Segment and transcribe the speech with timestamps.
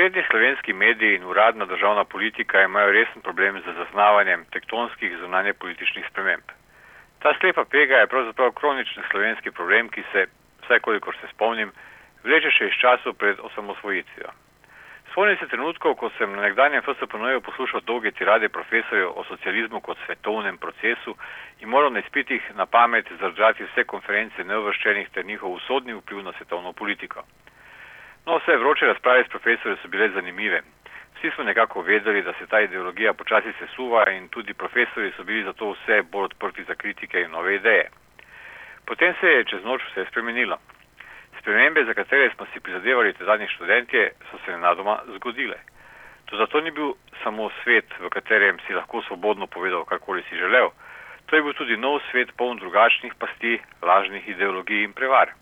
[0.00, 6.04] Osrednji slovenski mediji in uradna državna politika imajo resen problem z zaznavanjem tektonskih zunanje političnih
[6.10, 6.46] sprememb.
[7.22, 10.26] Ta slepa pega je pravzaprav kronični slovenski problem, ki se,
[10.62, 11.72] vsaj kolikor se spomnim,
[12.24, 14.32] vleče še iz času pred osamosvojitvijo.
[15.12, 19.98] Spomnim se trenutkov, ko sem na nekdanjem FSPN-ju poslušal dolge tirade profesorjev o socializmu kot
[20.06, 21.16] svetovnem procesu
[21.60, 26.32] in moral na izpitih na pamet zdržati vse konference neuvrščenih ter njihov usodni vpliv na
[26.38, 27.28] svetovno politiko.
[28.26, 30.62] No, vse vroče razprave s profesorji so bile zanimive.
[31.16, 35.44] Vsi smo nekako vedeli, da se ta ideologija počasi sesuva in tudi profesori so bili
[35.44, 37.90] zato vse bolj odprti za kritike in nove ideje.
[38.86, 40.58] Potem se je čez noč vse spremenilo.
[41.40, 45.56] Spremembe, za katere smo si prizadevali tedajni študentje, so se nenadoma zgodile.
[46.24, 46.92] To zato ni bil
[47.22, 50.70] samo svet, v katerem si lahko svobodno povedal, karkoli si želel.
[51.26, 55.32] To je bil tudi nov svet, poln drugačnih pasti, lažnih ideologij in prevar.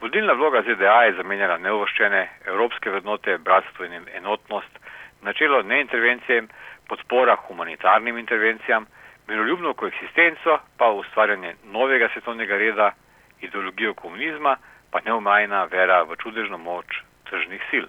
[0.00, 4.78] Vodilna vloga ZDA je zamenjala neuvrščene evropske vrednote, bratstvo in enotnost,
[5.26, 6.44] načelo neintervencije,
[6.86, 8.86] podpora humanitarnim intervencijam,
[9.28, 12.92] miroljubno koeksistenco, pa ustvarjanje novega svetovnega reda,
[13.40, 14.56] ideologijo komunizma,
[14.90, 17.88] pa neomajna vera v čudežno moč tržnih sil.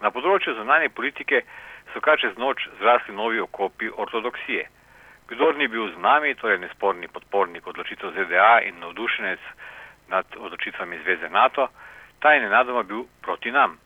[0.00, 1.42] Na področju zunanje politike
[1.92, 4.64] so kar čez noč zrasli novi okopi ortodoksije.
[5.28, 9.44] Kdor ni bil z nami, torej nesporni podpornik odločitev ZDA in navdušenec
[10.10, 11.68] nad odločitvami Zveze NATO,
[12.20, 13.78] ta je nenadoma bil proti nam.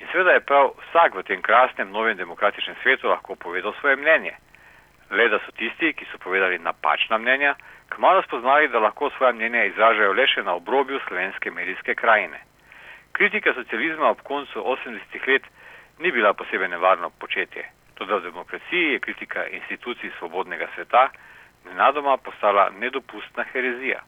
[0.00, 4.34] In seveda je prav vsak v tem krasnem novem demokratičnem svetu lahko povedal svoje mnenje.
[5.10, 7.54] Le da so tisti, ki so povedali napačna mnenja,
[7.88, 12.38] kmalo spoznali, da lahko svoje mnenje izražajo le še na obrobju slovenske medijske krajine.
[13.12, 15.42] Kritika socializma ob koncu 80-ih let
[15.98, 17.64] ni bila posebej nevarno početje.
[17.94, 21.08] Tudi v demokraciji je kritika institucij svobodnega sveta
[21.64, 24.00] nenadoma postala nedopustna herezija.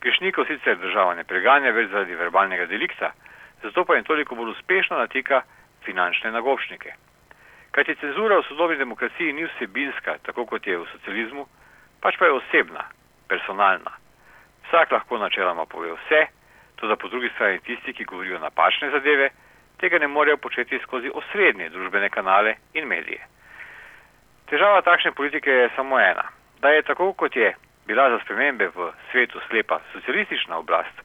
[0.00, 3.12] Grešnikov sicer država ne preganja več zaradi verbalnega delikta,
[3.62, 5.42] zato pa jim toliko bolj uspešno natika
[5.84, 6.94] finančne nagobšnike.
[7.70, 11.46] Kajti cenzura v sodobni demokraciji ni vsebinska, tako kot je v socializmu,
[12.00, 12.86] pač pa je osebna,
[13.28, 13.92] personalna.
[14.66, 16.26] Vsak lahko načeloma pove vse,
[16.76, 19.30] tudi po drugi strani tisti, ki govorijo napačne zadeve,
[19.78, 23.20] tega ne morejo početi skozi osrednje družbene kanale in medije.
[24.50, 26.24] Težava takšne politike je samo ena,
[26.60, 27.52] da je tako kot je
[27.90, 30.96] bila za spremembe v svetu slepa socialistična oblast,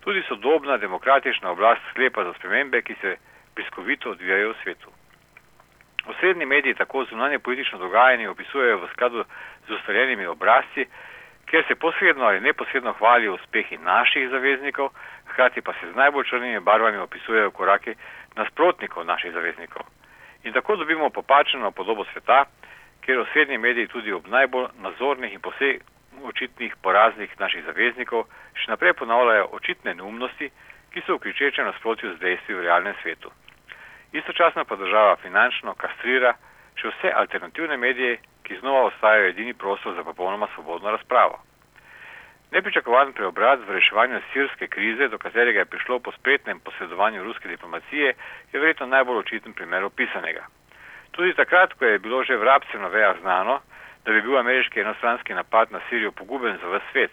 [0.00, 3.16] tudi sodobna demokratična oblast slepa za spremembe, ki se
[3.54, 4.88] bliskovito odvijajo v svetu.
[6.06, 9.24] Osrednji mediji tako zunanje politično dogajanje opisujejo v skladu
[9.68, 10.86] z ustaljenimi obrazci,
[11.46, 14.88] kjer se posredno ali neposredno hvalijo uspehi naših zaveznikov,
[15.26, 17.94] hkrati pa se z najbolj črnimi barvami opisujejo koraki
[18.36, 19.82] nasprotnikov naših zaveznikov.
[20.44, 22.44] In tako dobimo popačeno podobo sveta,
[23.00, 25.80] kjer osrednji mediji tudi ob najbolj nazornih in posebej
[26.24, 30.50] očitnih poraznih naših zaveznikov še naprej ponavljajo očitne neumnosti,
[30.90, 33.30] ki so v kričečem nasprotju z dejstvi v realnem svetu.
[34.12, 36.34] Istočasno pa država finančno kastrira
[36.74, 41.38] še vse alternativne medije, ki znova ostajajo edini prostor za popolnoma svobodno razpravo.
[42.50, 48.14] Nepričakovan preobrat v reševanju sirske krize, do katerega je prišlo po spretnem posredovanju ruske diplomacije,
[48.52, 50.46] je verjetno najbolj očiten primer opisanega.
[51.10, 53.60] Tudi takrat, ko je bilo že v rabcem na vejah znano,
[54.04, 57.10] da bi bil ameriški enostranski napad na Sirijo poguben za vse svet,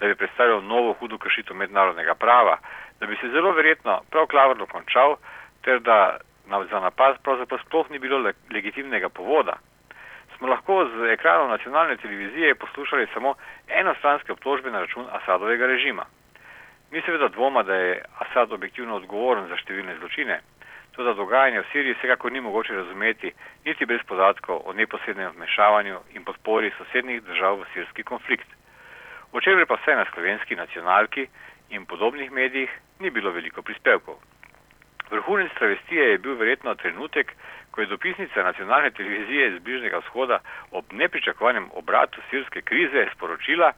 [0.00, 2.58] da bi predstavljal novo hudo kršitev mednarodnega prava,
[3.00, 5.16] da bi se zelo verjetno prav klavrno končal,
[5.62, 6.16] ter da
[6.70, 9.58] za napad pravzaprav sploh ni bilo le legitimnega povoda.
[10.36, 13.34] Smo lahko z ekranov nacionalne televizije poslušali samo
[13.68, 16.04] enostranske obtožbe na račun Asadovega režima.
[16.90, 20.40] Ni seveda dvoma, da je Asad objektivno odgovoren za številne zločine,
[20.98, 23.32] to da dogajanje v Siriji vsekakor ni mogoče razumeti
[23.64, 28.48] niti brez podatkov o neposrednem vmešavanju in podpori sosednjih držav v sirski konflikt.
[29.32, 31.28] O čemer pa vse na slovenski nacionalki
[31.70, 34.16] in podobnih medijih ni bilo veliko prispevkov.
[35.10, 37.32] Vrhunec travestije je bil verjetno trenutek,
[37.70, 43.72] ko je dopisnica nacionalne televizije iz Bližnjega vzhoda ob nepričakovanem obratu sirske krize sporočila,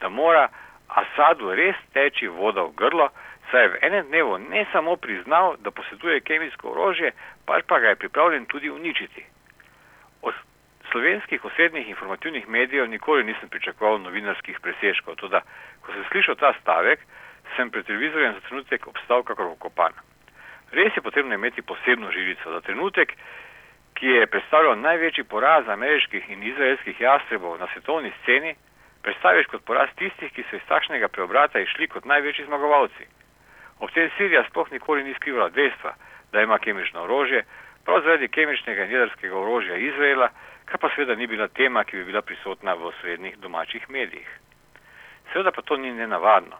[0.00, 0.48] da mora
[0.88, 3.08] Asadu res teči voda v grlo,
[3.50, 7.12] saj je v enem dnevu ne samo priznal, da poseduje kemijsko orožje,
[7.46, 9.24] pač pa ga je pripravljen tudi uničiti.
[10.22, 10.34] Od
[10.90, 15.40] slovenskih osrednjih informativnih medijev nikoli nisem pričakoval novinarskih presežkov, tudi
[15.82, 17.00] ko sem slišal ta stavek,
[17.56, 19.92] sem pred televizorjem za trenutek obstal kakor okopan.
[20.72, 23.14] Res je potrebno imeti posebno žilico za trenutek,
[23.94, 28.54] ki je predstavljal največji poraz ameriških in izraelskih jastrebov na svetovni sceni,
[29.02, 33.19] predstaviš kot poraz tistih, ki so iz takšnega preobrata išli kot največji zmagovalci.
[33.80, 35.94] Ob tem Sirija sploh nikoli ni skrivala dejstva,
[36.32, 37.44] da ima kemično orožje,
[37.84, 40.28] prav zaradi kemičnega in jedrskega orožja Izraela,
[40.64, 44.28] kar pa seveda ni bila tema, ki bi bila prisotna v srednjih domačih medijih.
[45.32, 46.58] Seveda pa to ni nenavadno.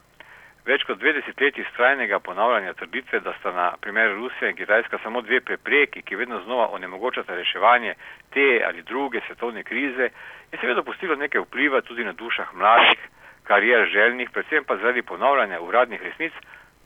[0.64, 5.22] Več kot dve desetletji strajnega ponavljanja trditve, da sta na primer Rusija in Kitajska samo
[5.22, 7.94] dve prepreki, ki vedno znova onemogočata reševanje
[8.34, 10.10] te ali druge svetovne krize,
[10.52, 13.08] je seveda pustilo nekaj vpliva tudi na dušah mladih,
[13.44, 16.32] karier željnih, predvsem pa zaradi ponavljanja uradnih resnic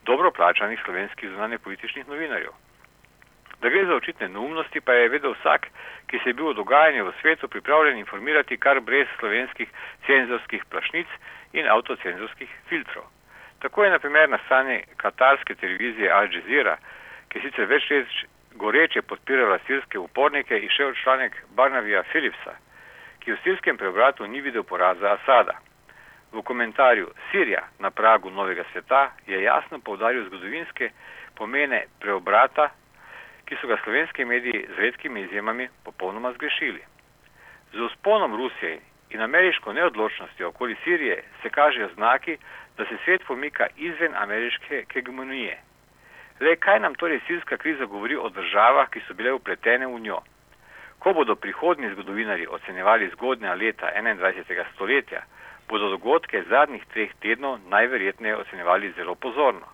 [0.05, 2.53] dobro plačanih slovenskih zunanje političnih novinarjev.
[3.61, 5.67] Da gre za očitne neumnosti, pa je vedel vsak,
[6.07, 9.69] ki se je bil o dogajanju v svetu pripravljen informirati kar brez slovenskih
[10.05, 11.07] cenzorskih plašnic
[11.53, 13.03] in avtocenzorskih filtrov.
[13.59, 16.77] Tako je na primer na strani katarske televizije Al Jazeera,
[17.29, 18.07] ki sicer več let
[18.55, 22.53] goreče podpirala sirske upornike, išel članek Barnavija Philipsa,
[23.19, 25.57] ki v sirskem preobratu ni videl poraza Asada.
[26.35, 30.89] V komentarju Sirija na pragu novega sveta je jasno povdaril zgodovinske
[31.35, 32.69] pomene preobrata,
[33.45, 36.81] ki so ga slovenski mediji z redkimi izjemami popolnoma zgrešili.
[37.73, 38.79] Z usponom Rusije
[39.09, 42.37] in ameriško neodločnostjo okoli Sirije se kažejo znaki,
[42.77, 45.57] da se svet pomika izven ameriške hegemonije.
[46.39, 50.19] Le kaj nam torej sirska kriza govori o državah, ki so bile upletene v njo?
[50.99, 54.63] Ko bodo prihodni zgodovinari ocenjevali zgodnja leta 21.
[54.73, 55.21] stoletja,
[55.69, 59.67] bodo dogodke zadnjih treh tednov najverjetneje ocenjevali zelo pozorno.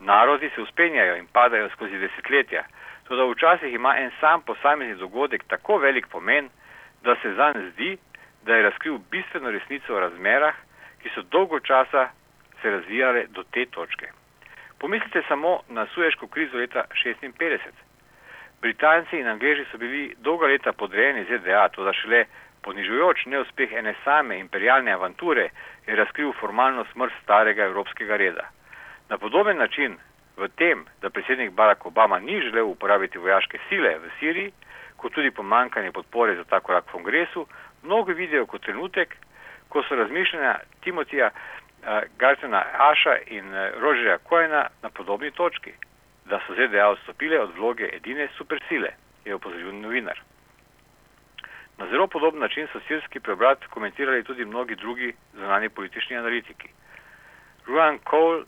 [0.00, 2.64] Narodi se uspenjajo in padajo skozi desetletja,
[3.08, 6.48] tudi včasih ima en sam posamezni dogodek tako velik pomen,
[7.02, 7.98] da se zanj zdi,
[8.42, 10.54] da je razkril bistveno resnico o razmerah,
[11.02, 12.08] ki so dolgo časa
[12.62, 14.08] se razvijale do te točke.
[14.78, 17.58] Pomislite samo na suješko krizo leta 1956.
[18.60, 22.24] Britanci in Angleži so bili dolga leta podrejeni ZDA, to da šele
[22.62, 25.50] ponižujoč neuspeh ene same imperialne avanture
[25.86, 28.48] je razkril formalno smrt starega evropskega reda.
[29.08, 29.96] Na podoben način
[30.36, 34.52] v tem, da predsednik Barack Obama ni želel uporabiti vojaške sile v Siriji,
[34.96, 37.46] kot tudi pomankanje podpore za ta korak v kongresu,
[37.82, 39.16] mnogi vidijo kot trenutek,
[39.68, 45.72] ko so razmišljanja Timotija uh, Gartena Aša in uh, Rožerja Kojena na podobni točki,
[46.24, 48.90] da so ZDA odstopile od vloge edine supersile,
[49.24, 50.29] je opozoril novinar.
[51.80, 56.68] Na zelo podoben način so sirski preobrat komentirali tudi mnogi drugi zunani politični analitiki.
[57.66, 58.44] Ruan Cole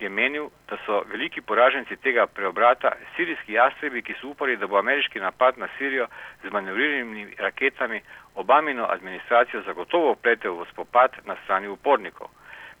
[0.00, 4.78] je menil, da so veliki poraženci tega preobrata sirijski jastrebi, ki so upali, da bo
[4.78, 6.06] ameriški napad na Sirijo
[6.42, 8.00] z manevriranimi raketami
[8.34, 12.28] Obamino administracijo zagotovo vpletel v spopad na strani upornikov,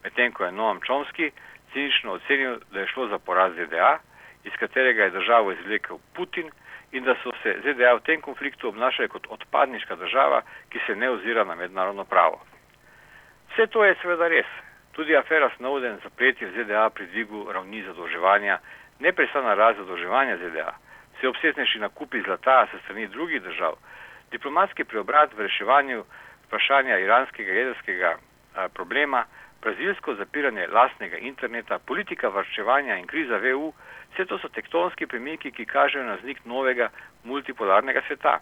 [0.04, 1.30] medtem ko je Noam Čomski
[1.72, 3.98] cinično ocenil, da je šlo za poraz ZDA,
[4.44, 6.50] iz katerega je državo izvlekel Putin
[6.96, 11.10] in da so se ZDA v tem konfliktu obnašali kot odpadniška država, ki se ne
[11.10, 12.40] ozira na mednarodno pravo.
[13.52, 14.48] Vse to je seveda res,
[14.96, 18.56] Tudi afera Snowden zapreti v ZDA pri dvigu ravni zadolževanja,
[19.04, 20.72] neprestana rast zadolževanja ZDA,
[21.18, 23.76] vse obsežnejši nakupi zlata se strani drugih držav,
[24.32, 26.00] diplomatski preobrat v reševanju
[26.46, 28.14] vprašanja iranskega jedrskega
[28.72, 29.26] problema,
[29.62, 33.72] brazilsko zapiranje lastnega interneta, politika varčevanja in kriza v EU,
[34.12, 36.90] vse to so tektonski premiki, ki kažejo na znik novega
[37.24, 38.38] multipolarnega sveta.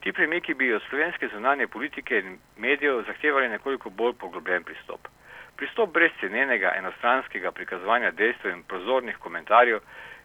[0.00, 5.08] Ti premiki bi od slovenske zunanje politike in medijev zahtevali nekoliko bolj poglobljen pristop.
[5.56, 9.80] Pristop brez cenenega enostranskega prikazovanja dejstev in prozornih komentarjev,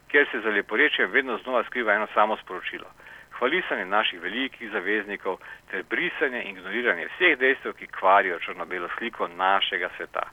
[0.08, 2.86] kjer se za leporečjem vedno znova skriva eno samo sporočilo.
[3.40, 5.40] Hvalisanje naših velikih zaveznikov
[5.72, 10.24] ter brisanje in ignoriranje vseh dejstev, ki kvarijo črno-belo sliko našega sveta.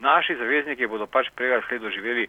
[0.00, 2.28] Naši zavezniki bodo pač prej sled doživeli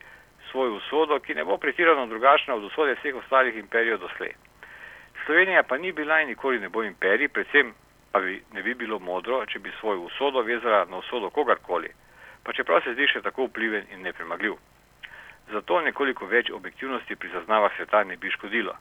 [0.51, 4.33] svojo usodo, ki ne bo pretirano drugačna od usode vseh ostalih imperijev doslej.
[5.25, 7.73] Slovenija pa ni bila in nikoli ne bo imperij, predvsem
[8.11, 11.89] pa bi, ne bi bilo modro, če bi svojo usodo vezala na usodo kogarkoli,
[12.43, 14.55] pa čeprav se zdi še tako vpliven in nepremagljiv.
[15.51, 18.73] Zato nekoliko več objektivnosti pri zaznavah sveta ne bi škodilo.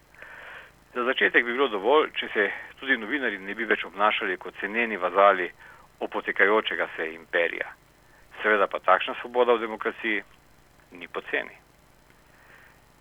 [0.95, 4.97] Za začetek bi bilo dovolj, če se tudi novinari ne bi več obnašali kot ceneni
[4.97, 5.51] vazali
[6.01, 7.69] opotekajočega se imperija.
[8.43, 10.23] Seveda pa takšna svoboda v demokraciji
[10.93, 11.57] ni poceni.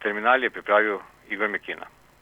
[0.03, 1.87] Terminal je pripravil Igor Mekina.